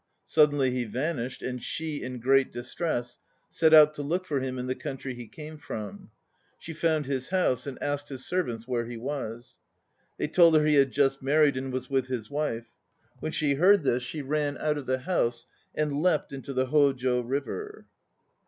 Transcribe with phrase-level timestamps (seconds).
[0.25, 3.19] Suddenly he vanished, and she, in great distress,
[3.51, 6.09] set out to look for him in the country he came from.
[6.57, 9.59] She found his house, and asked his servants where he was.
[10.17, 12.73] They told her he had just married and was with his wife.
[13.19, 15.45] When she heard this she ran out of the house
[15.75, 17.85] and leapt into the Ho jo River.